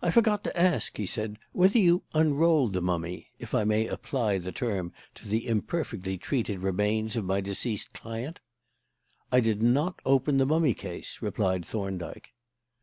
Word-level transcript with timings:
"I 0.00 0.08
forgot 0.10 0.44
to 0.44 0.58
ask," 0.58 0.96
he 0.96 1.04
said, 1.04 1.38
"whether 1.52 1.76
you 1.78 2.04
unrolled 2.14 2.72
the 2.72 2.80
mummy 2.80 3.32
if 3.38 3.54
I 3.54 3.64
may 3.64 3.86
apply 3.86 4.38
the 4.38 4.50
term 4.50 4.94
to 5.16 5.28
the 5.28 5.46
imperfectly 5.46 6.16
treated 6.16 6.60
remains 6.60 7.16
of 7.16 7.26
my 7.26 7.42
deceased 7.42 7.92
client." 7.92 8.40
"I 9.30 9.40
did 9.40 9.62
not 9.62 10.00
open 10.06 10.38
the 10.38 10.46
mummy 10.46 10.72
case," 10.72 11.18
replied 11.20 11.66
Thorndyke. 11.66 12.30